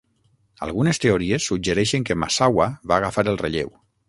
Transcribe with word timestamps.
Algunes 0.67 0.99
teories 1.03 1.49
suggereixen 1.51 2.09
que 2.09 2.19
Massawa 2.23 2.69
va 2.93 2.99
agafar 3.01 3.27
el 3.37 3.41
relleu. 3.45 3.73